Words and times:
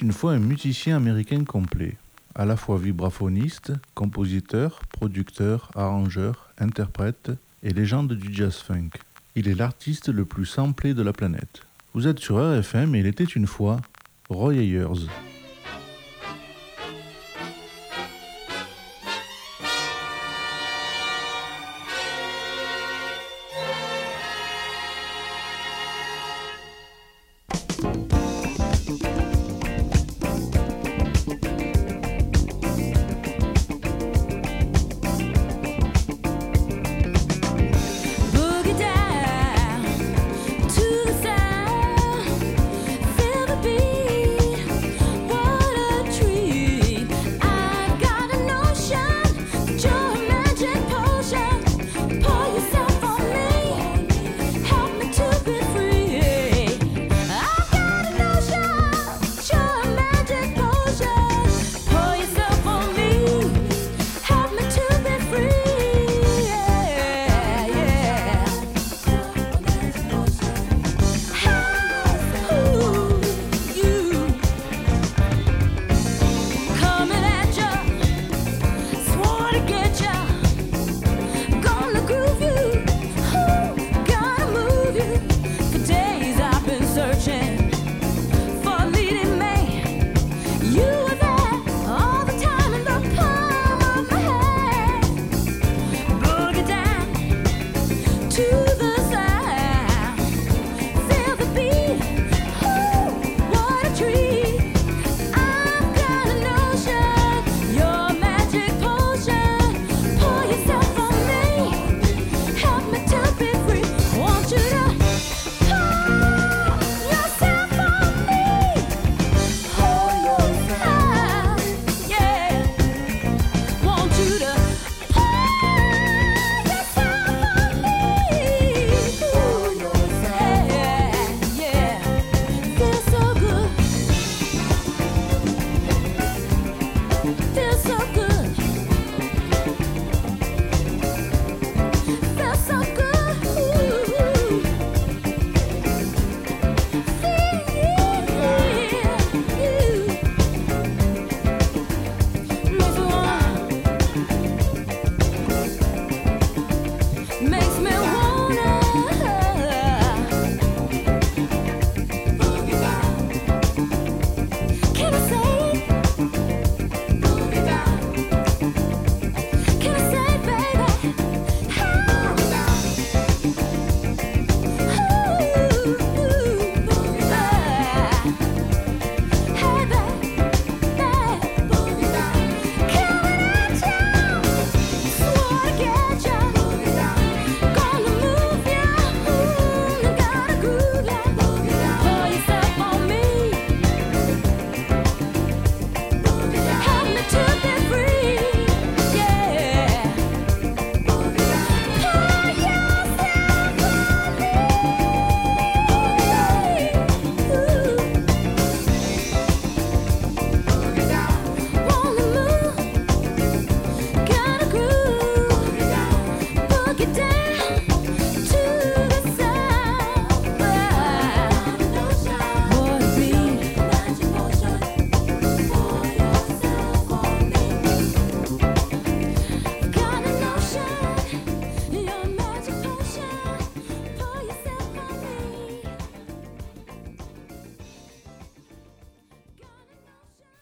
Une 0.00 0.12
fois 0.12 0.32
un 0.32 0.38
musicien 0.38 0.96
américain 0.96 1.44
complet, 1.44 1.96
à 2.34 2.44
la 2.44 2.56
fois 2.56 2.78
vibraphoniste, 2.78 3.72
compositeur, 3.94 4.80
producteur, 4.90 5.70
arrangeur, 5.74 6.50
interprète 6.58 7.30
et 7.62 7.70
légende 7.70 8.14
du 8.14 8.32
jazz 8.32 8.56
funk. 8.56 8.90
Il 9.36 9.48
est 9.48 9.54
l'artiste 9.54 10.08
le 10.08 10.24
plus 10.24 10.46
samplé 10.46 10.94
de 10.94 11.02
la 11.02 11.12
planète. 11.12 11.62
Vous 11.94 12.06
êtes 12.06 12.20
sur 12.20 12.36
RFM 12.36 12.94
et 12.94 13.00
il 13.00 13.06
était 13.06 13.24
une 13.24 13.46
fois 13.46 13.80
Roy 14.28 14.54
Ayers. 14.54 15.08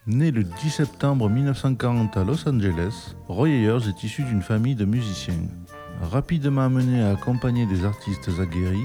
Né 0.07 0.31
le 0.31 0.43
10 0.43 0.71
septembre 0.71 1.29
1940 1.29 2.17
à 2.17 2.23
Los 2.23 2.49
Angeles, 2.49 3.15
Roy 3.27 3.49
Ayers 3.49 3.87
est 3.87 4.03
issu 4.03 4.23
d'une 4.23 4.41
famille 4.41 4.73
de 4.73 4.83
musiciens. 4.83 5.35
Rapidement 6.01 6.61
amené 6.61 7.03
à 7.03 7.11
accompagner 7.11 7.67
des 7.67 7.85
artistes 7.85 8.31
aguerris, 8.39 8.79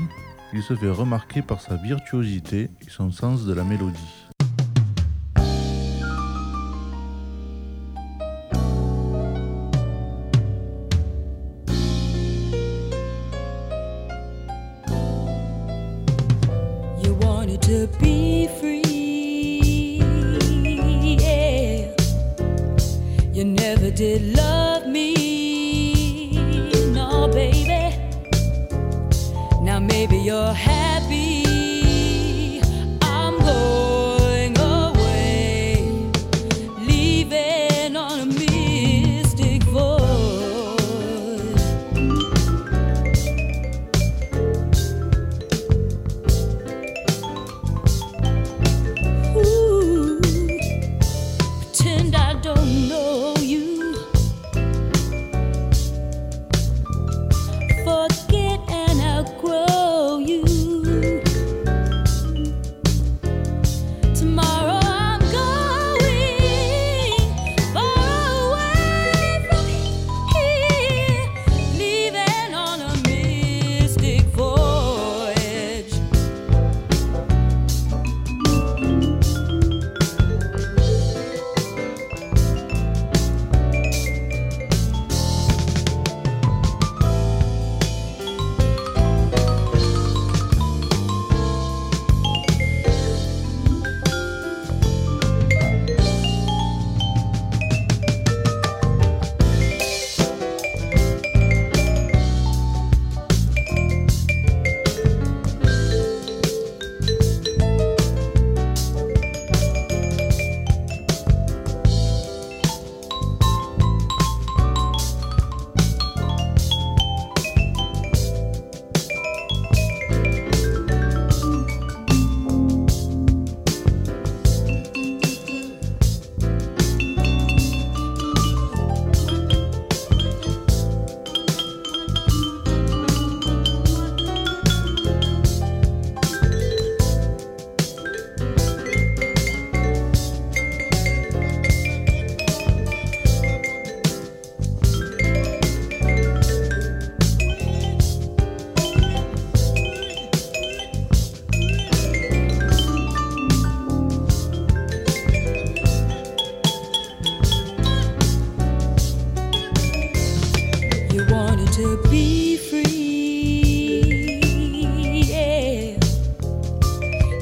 il 0.52 0.62
se 0.62 0.76
fait 0.76 0.90
remarquer 0.90 1.40
par 1.40 1.62
sa 1.62 1.76
virtuosité 1.76 2.68
et 2.82 2.90
son 2.90 3.10
sens 3.10 3.46
de 3.46 3.54
la 3.54 3.64
mélodie. 3.64 4.25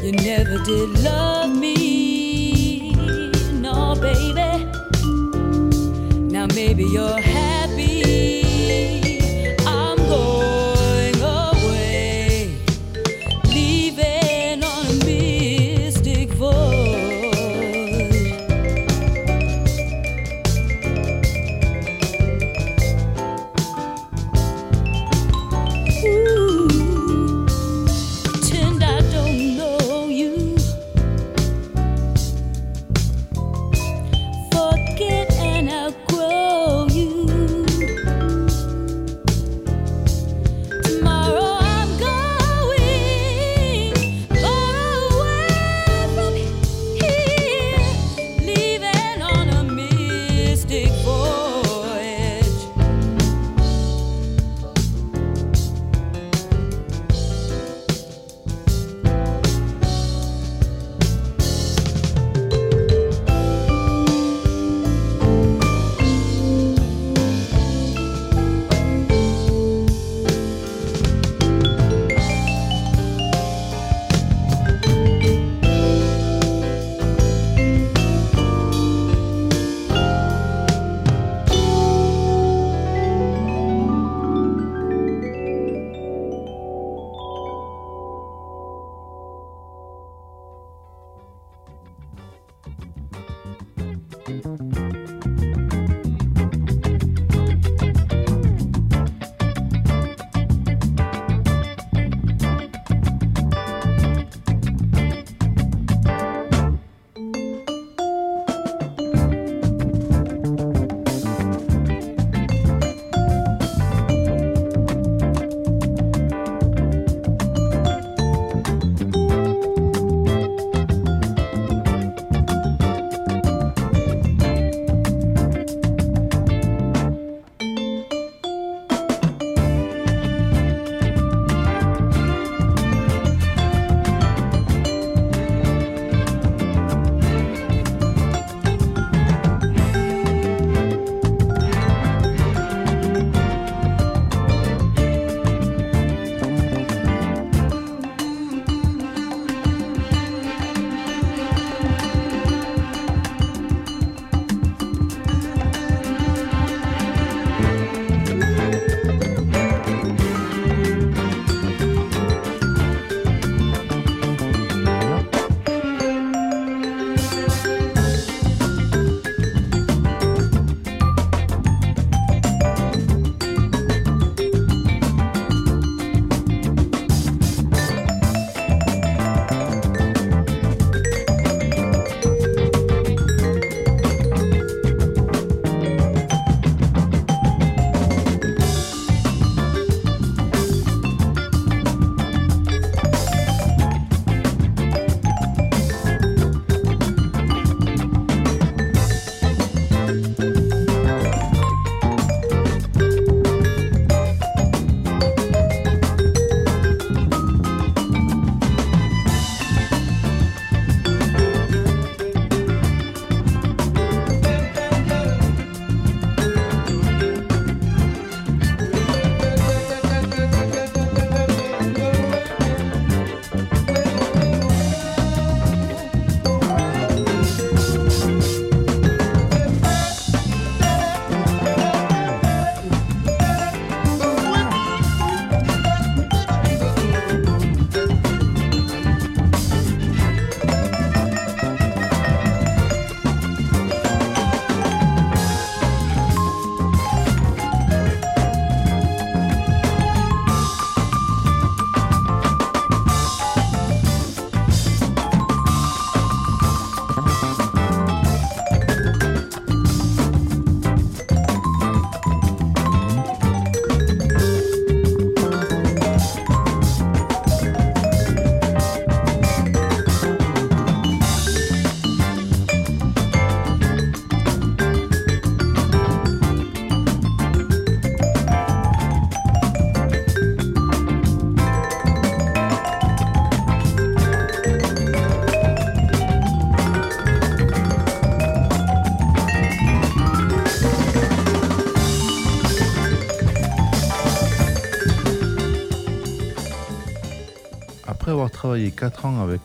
You 0.04 0.12
never 0.12 0.58
did 0.64 1.02
love 1.02 1.56
me, 1.56 2.90
no, 3.54 3.94
baby. 3.94 4.66
Now 6.30 6.46
maybe 6.54 6.84
you're 6.84 7.18
happy. 7.18 7.43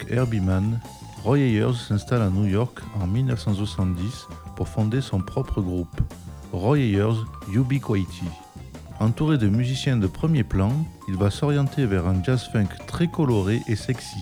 Herbie 0.09 0.39
Mann, 0.39 0.79
Roy 1.23 1.39
Ayers 1.39 1.75
s'installe 1.75 2.21
à 2.21 2.29
New 2.29 2.45
York 2.45 2.79
en 2.99 3.07
1970 3.07 4.27
pour 4.55 4.67
fonder 4.67 5.01
son 5.01 5.19
propre 5.19 5.61
groupe, 5.61 6.01
Roy 6.51 6.79
Ayers 6.79 7.25
Ubiquity. 7.53 8.25
Entouré 8.99 9.37
de 9.37 9.47
musiciens 9.47 9.97
de 9.97 10.07
premier 10.07 10.43
plan, 10.43 10.71
il 11.07 11.15
va 11.15 11.29
s'orienter 11.29 11.85
vers 11.85 12.07
un 12.07 12.23
jazz 12.23 12.49
funk 12.51 12.69
très 12.87 13.07
coloré 13.07 13.61
et 13.67 13.75
sexy. 13.75 14.19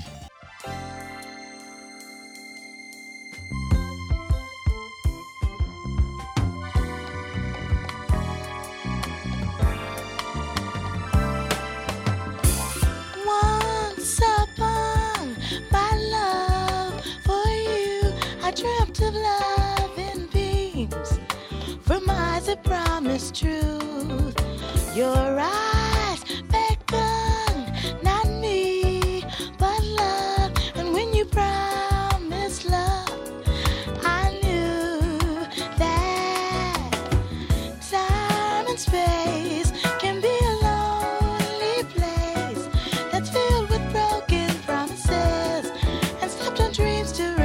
dreams 46.73 47.13
to 47.13 47.36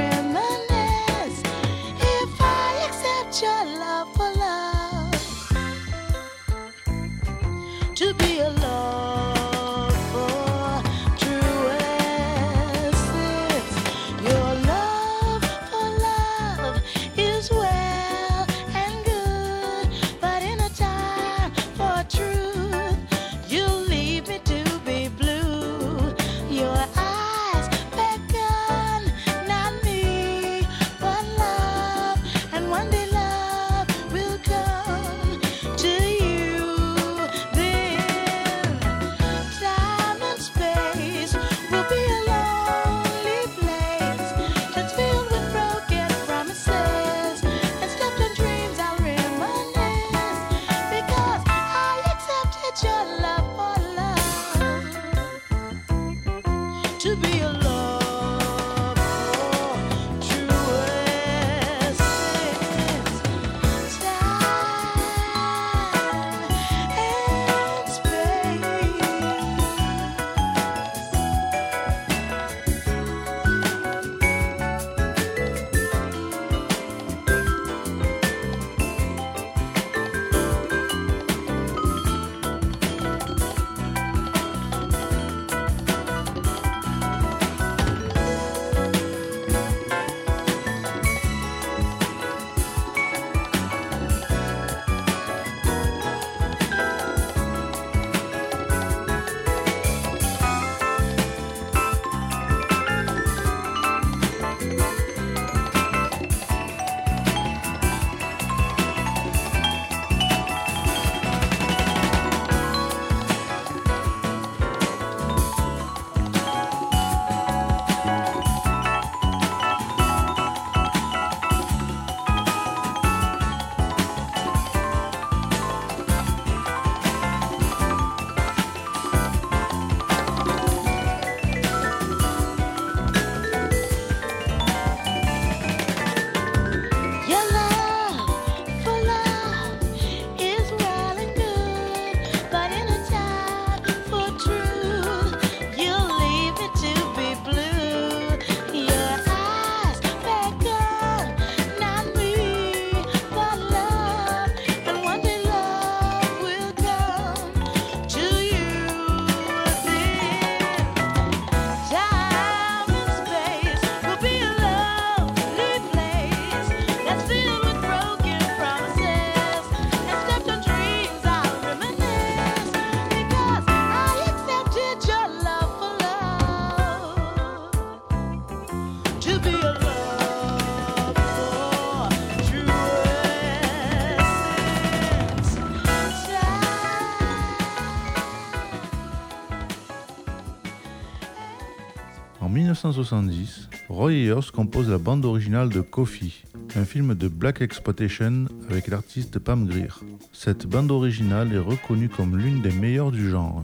1970, 192.73 193.69
Roy 193.91 194.12
Ayers 194.12 194.50
compose 194.50 194.88
la 194.88 194.97
bande 194.97 195.26
originale 195.26 195.69
de 195.69 195.83
Coffee, 195.83 196.43
un 196.75 196.87
film 196.87 197.14
de 197.14 197.29
Black 197.29 197.61
Exploitation 197.61 198.47
avec 198.71 198.88
l'artiste 198.88 199.38
Pam 199.38 199.67
Greer. 199.67 200.00
Cette 200.33 200.67
bande 200.67 200.91
originale 200.91 201.52
est 201.52 201.59
reconnue 201.59 202.09
comme 202.09 202.38
l'une 202.38 202.62
des 202.62 202.73
meilleures 202.73 203.12
du 203.12 203.29
genre. 203.29 203.62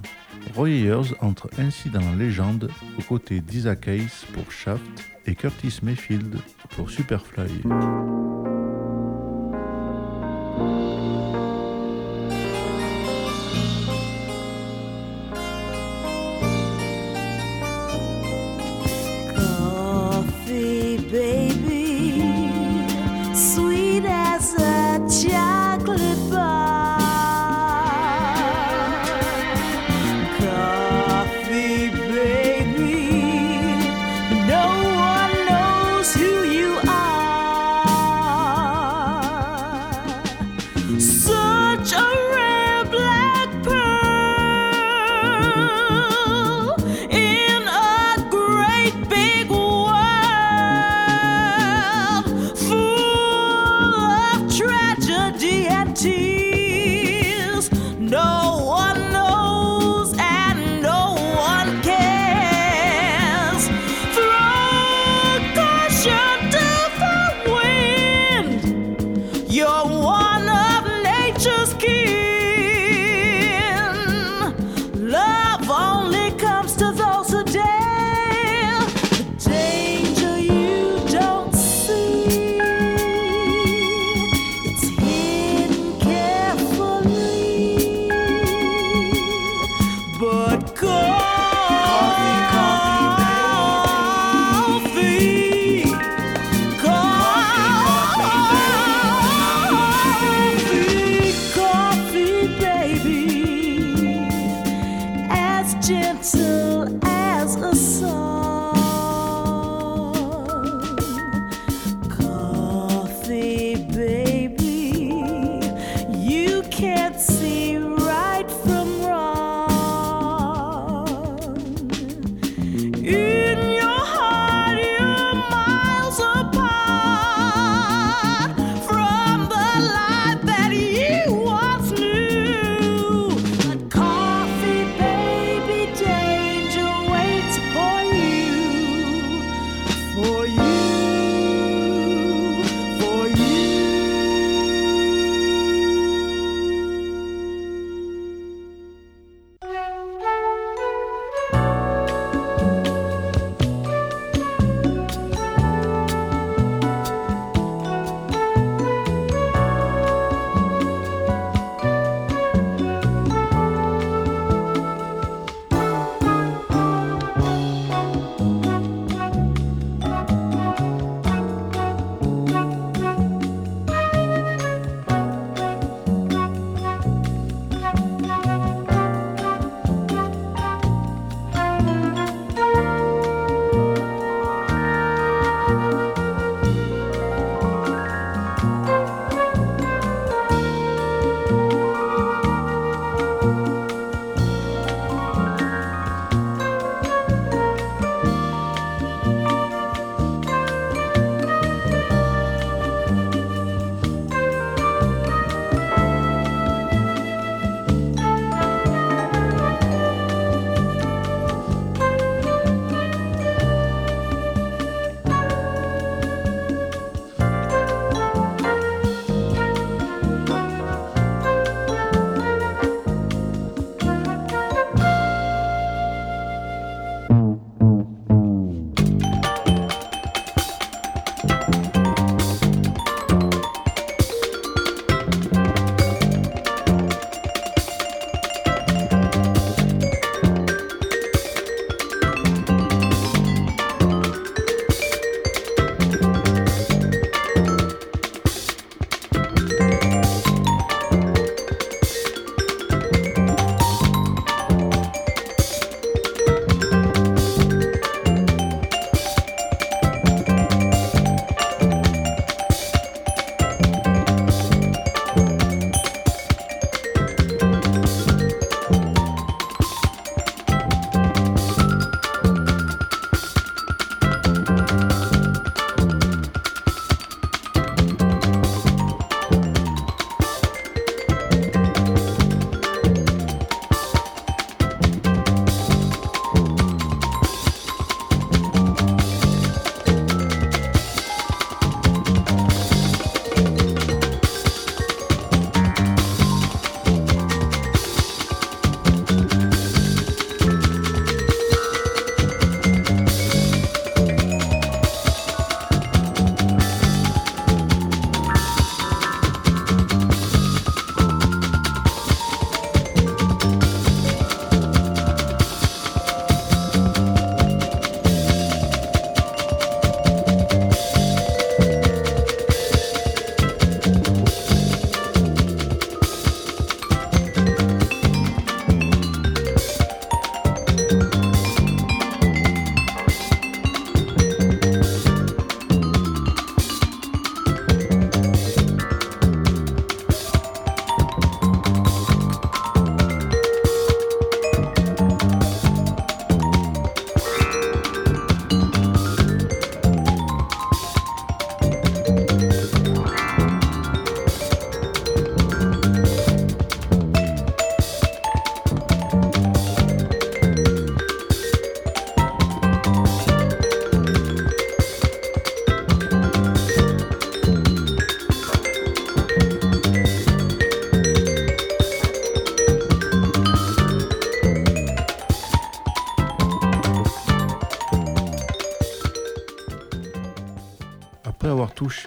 Roy 0.55 0.69
Ayers 0.69 1.15
entre 1.21 1.49
ainsi 1.59 1.89
dans 1.89 2.01
la 2.01 2.17
légende 2.17 2.71
aux 2.99 3.03
côtés 3.03 3.41
d'Isaac 3.41 3.89
Hayes 3.89 4.27
pour 4.35 4.53
Shaft 4.53 4.85
et 5.25 5.35
Curtis 5.35 5.79
Mayfield 5.83 6.37
pour 6.77 6.91
Superfly. 6.91 7.63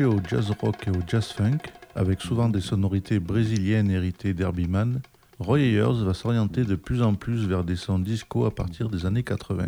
Au 0.05 0.19
jazz 0.27 0.51
rock 0.61 0.87
et 0.87 0.89
au 0.89 1.01
jazz 1.07 1.27
funk, 1.27 1.59
avec 1.95 2.21
souvent 2.21 2.49
des 2.49 2.61
sonorités 2.61 3.19
brésiliennes 3.19 3.91
héritées 3.91 4.33
d'Herbie 4.33 4.67
Mann, 4.67 5.01
Roy 5.39 5.59
Ayers 5.59 6.03
va 6.03 6.13
s'orienter 6.13 6.63
de 6.63 6.75
plus 6.75 7.01
en 7.01 7.15
plus 7.15 7.47
vers 7.47 7.63
des 7.63 7.75
sons 7.75 7.99
disco 7.99 8.45
à 8.45 8.51
partir 8.53 8.89
des 8.89 9.05
années 9.05 9.23
80. 9.23 9.65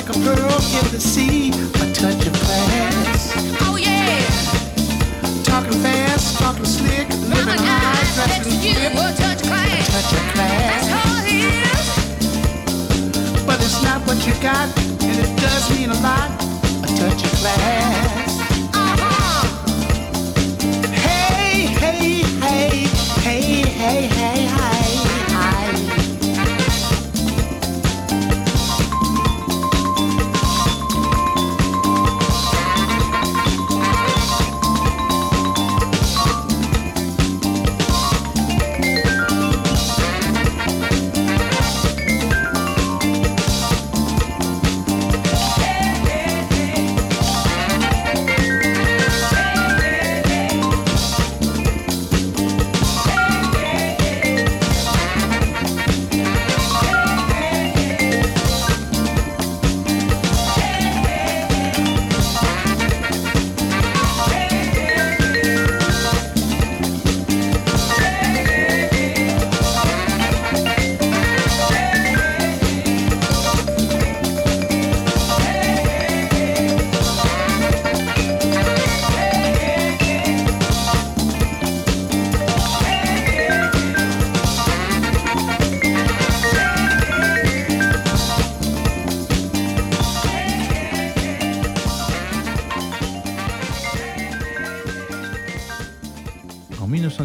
Like 0.00 0.16
a 0.16 0.18
pearl 0.20 0.60
in 0.80 0.86
the 0.92 1.00
sea. 1.00 1.50
A 1.50 1.92
touch 1.92 2.26
of 2.26 2.32
class. 2.32 3.34
Oh 3.60 3.76
yeah. 3.76 4.24
Talking 5.44 5.78
fast, 5.82 6.38
talking 6.38 6.64
slick, 6.64 7.08
living 7.28 7.62
high, 7.68 8.04
dressing 8.14 8.52
flip. 8.60 8.92
A 8.92 9.12
touch 9.20 9.42
of 9.42 9.48
class. 9.48 9.88
A 9.88 9.92
touch 9.92 10.12
of 10.18 10.24
class. 10.32 10.86
That's 10.88 11.04
all 11.04 11.16
it 11.20 11.28
is. 11.68 13.44
But 13.44 13.58
it's 13.60 13.82
not 13.82 14.00
what 14.06 14.18
you 14.26 14.32
got, 14.40 14.68
and 15.02 15.18
it 15.24 15.36
does 15.38 15.70
mean 15.76 15.90
a 15.90 16.00
lot. 16.00 16.30
A 16.84 16.86
touch 16.96 17.24
of 17.24 17.32
class. 17.40 18.09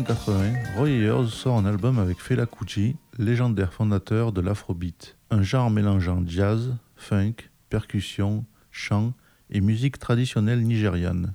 1980, 0.05 0.77
Roy 0.77 0.89
Ayers 0.91 1.29
sort 1.29 1.57
un 1.57 1.65
album 1.65 1.97
avec 1.97 2.19
Fela 2.19 2.45
Kuti, 2.45 2.95
légendaire 3.17 3.73
fondateur 3.73 4.31
de 4.31 4.39
l'afrobeat, 4.39 5.17
un 5.31 5.41
genre 5.41 5.71
mélangeant 5.71 6.21
jazz, 6.27 6.75
funk, 6.95 7.49
percussion, 7.69 8.45
chant 8.71 9.13
et 9.49 9.61
musique 9.61 9.97
traditionnelle 9.97 10.61
nigériane. 10.61 11.33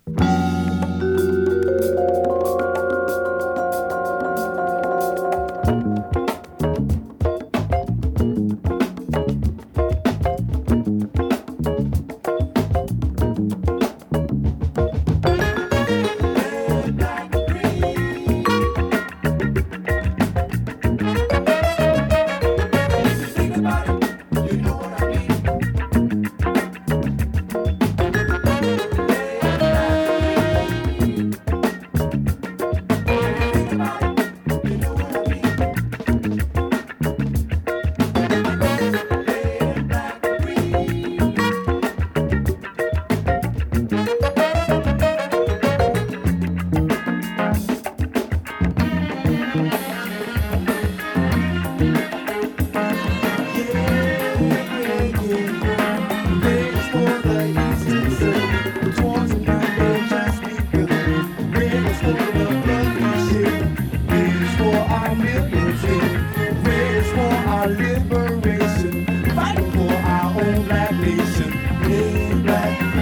our 67.48 67.66
liberation, 67.68 69.06
fighting 69.34 69.70
for 69.72 69.92
our 69.92 70.42
own 70.42 70.64
black 70.64 70.92
nation. 70.94 72.42
Black. 72.44 72.94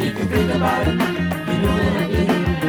If 0.00 0.18
you 0.18 0.24
think 0.26 0.54
about 0.54 0.88
it, 0.88 0.94
you 1.48 1.58
know 1.62 1.76
what 1.78 1.96
I 1.96 2.08
mean. 2.08 2.66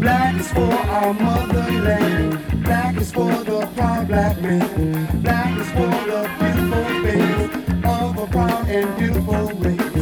Black 0.00 0.34
is 0.40 0.52
for 0.52 0.72
our 0.72 1.14
motherland. 1.14 2.62
Black 2.64 2.96
is 2.96 3.12
for 3.12 3.30
the 3.44 3.66
proud 3.76 4.08
black 4.08 4.40
man. 4.42 5.20
Black 5.22 5.58
is 5.58 5.68
for 5.70 5.90
the 6.10 6.28
beautiful 6.38 6.84
face 7.04 7.84
of 7.84 8.18
a 8.18 8.26
proud 8.30 8.68
and 8.68 8.98
beautiful 8.98 9.46
race. 9.60 9.93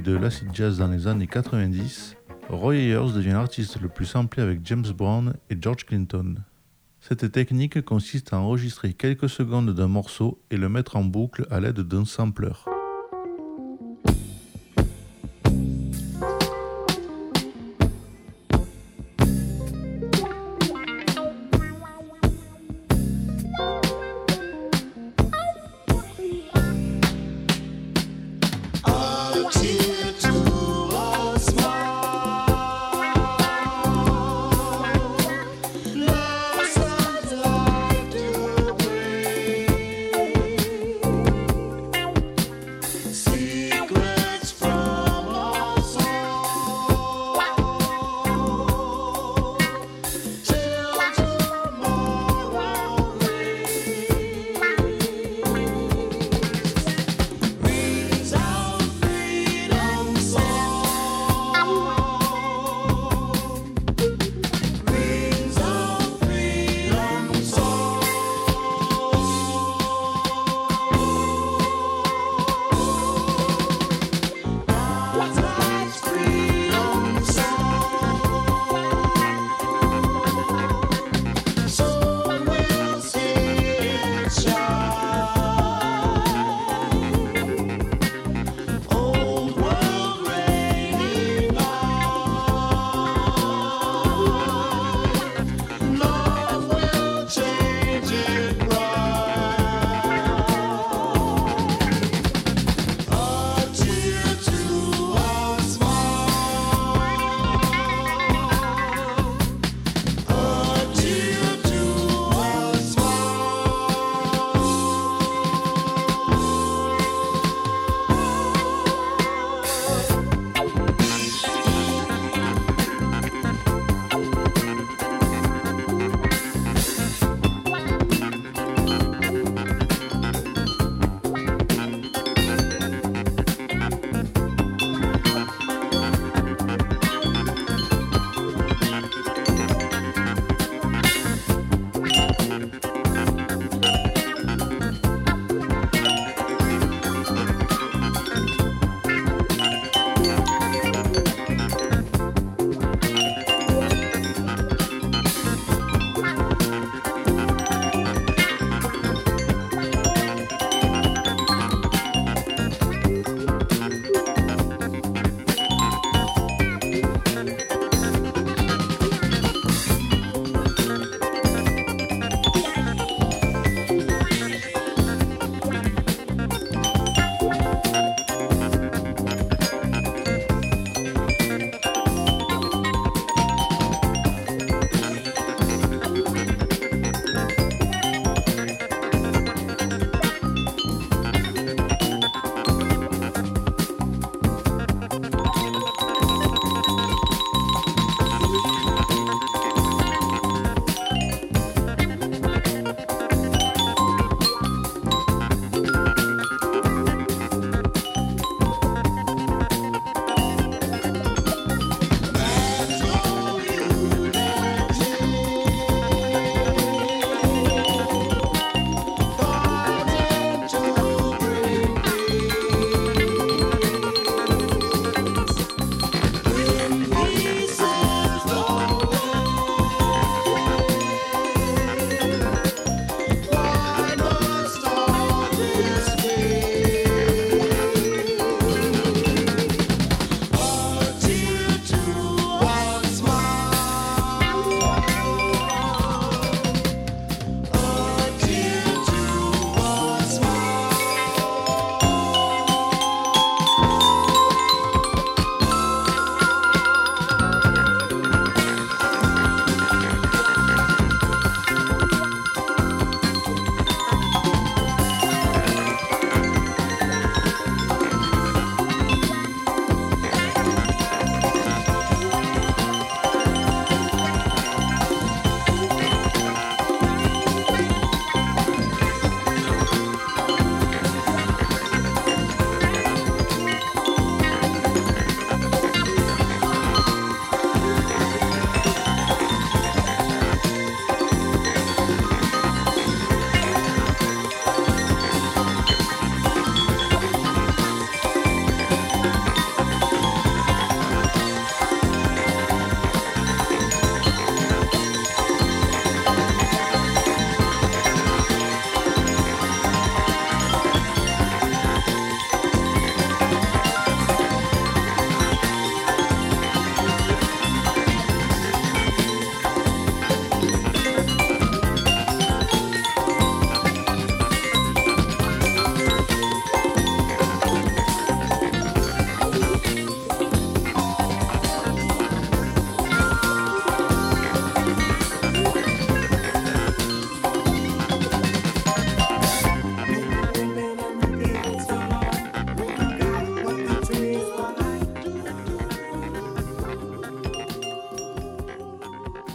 De 0.00 0.16
l'acid 0.16 0.48
jazz 0.52 0.78
dans 0.78 0.88
les 0.88 1.06
années 1.06 1.26
90, 1.26 2.16
Roy 2.50 2.76
Ayers 2.76 3.12
devient 3.14 3.30
l'artiste 3.30 3.80
le 3.80 3.88
plus 3.88 4.06
samplé 4.06 4.42
avec 4.42 4.60
James 4.64 4.86
Brown 4.96 5.34
et 5.50 5.56
George 5.60 5.86
Clinton. 5.86 6.36
Cette 7.00 7.32
technique 7.32 7.82
consiste 7.84 8.32
à 8.32 8.38
enregistrer 8.38 8.92
quelques 8.92 9.28
secondes 9.28 9.74
d'un 9.74 9.88
morceau 9.88 10.40
et 10.50 10.56
le 10.56 10.68
mettre 10.68 10.96
en 10.96 11.04
boucle 11.04 11.46
à 11.50 11.58
l'aide 11.58 11.80
d'un 11.80 12.04
sampler. 12.04 12.67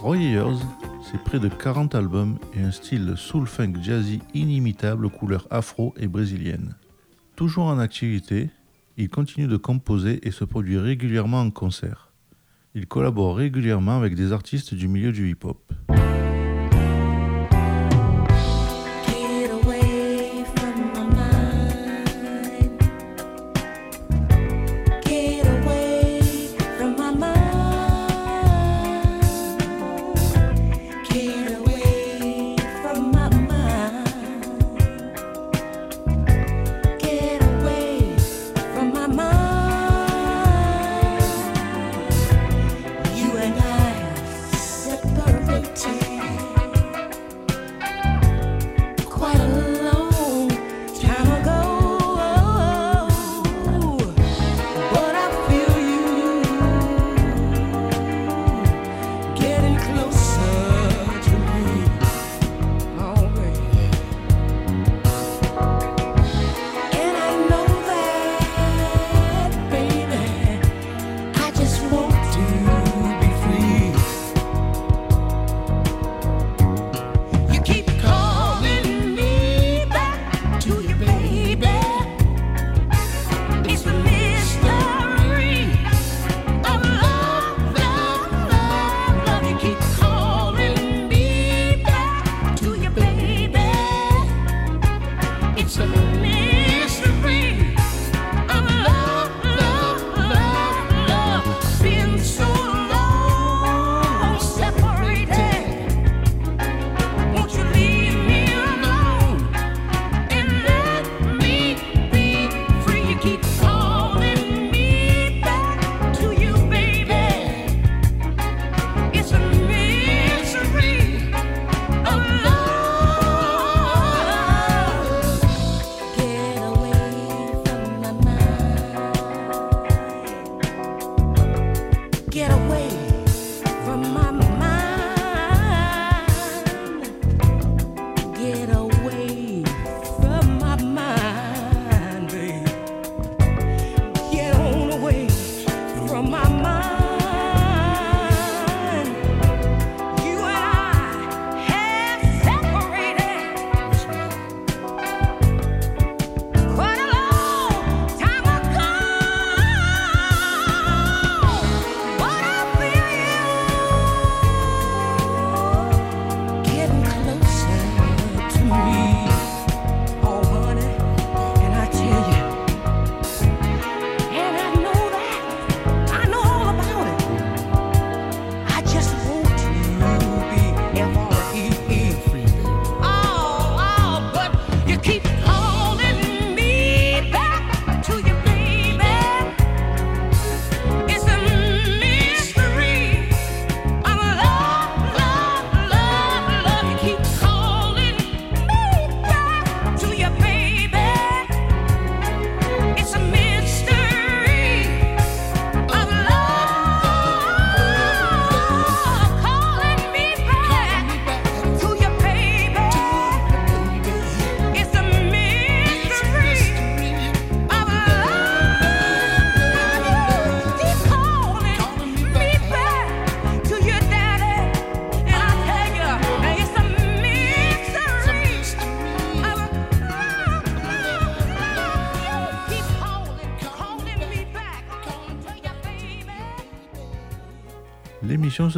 Roy 0.04 0.18
Ayers, 0.18 0.58
c'est 1.02 1.18
près 1.24 1.38
de 1.38 1.48
40 1.48 1.94
albums 1.94 2.38
et 2.52 2.60
un 2.60 2.72
style 2.72 3.14
soul-funk 3.16 3.72
jazzy 3.80 4.20
inimitable 4.34 5.06
aux 5.06 5.10
couleurs 5.10 5.46
afro 5.48 5.94
et 5.96 6.08
brésiliennes. 6.08 6.76
Toujours 7.36 7.64
en 7.64 7.78
activité, 7.78 8.50
il 8.98 9.08
continue 9.08 9.46
de 9.46 9.56
composer 9.56 10.20
et 10.28 10.30
se 10.30 10.44
produit 10.44 10.76
régulièrement 10.76 11.40
en 11.40 11.50
concert. 11.50 12.12
Il 12.74 12.86
collabore 12.86 13.34
régulièrement 13.34 13.96
avec 13.96 14.14
des 14.14 14.32
artistes 14.32 14.74
du 14.74 14.88
milieu 14.88 15.10
du 15.10 15.30
hip-hop. 15.30 15.72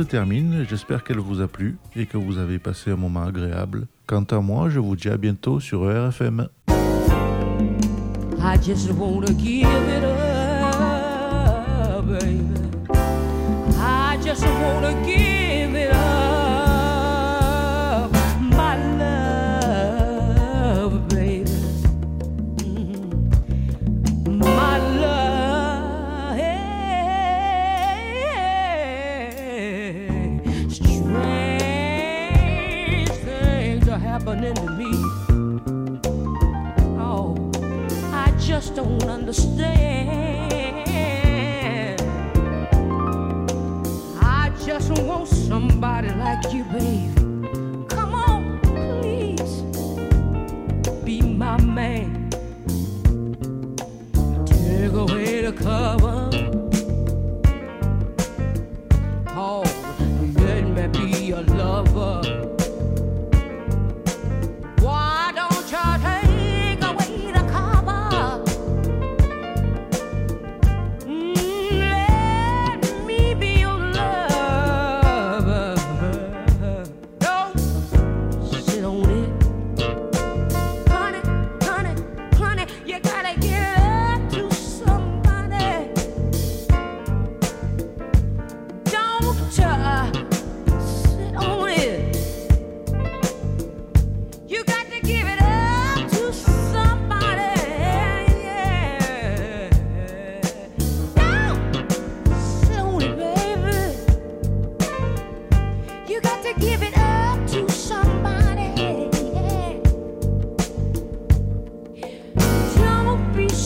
termine. 0.01 0.65
J'espère 0.69 1.05
qu'elle 1.05 1.19
vous 1.19 1.41
a 1.41 1.49
plu 1.49 1.79
et 1.95 2.07
que 2.07 2.17
vous 2.17 2.39
avez 2.39 2.59
passé 2.59 2.91
un 2.91 2.97
moment 2.97 3.25
agréable. 3.25 3.87
Quant 4.07 4.25
à 4.25 4.41
moi, 4.41 4.69
je 4.69 4.79
vous 4.79 4.97
dis 4.97 5.09
à 5.09 5.17
bientôt 5.17 5.61
sur 5.61 5.83
RFM. 5.83 6.49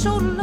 So 0.02 0.39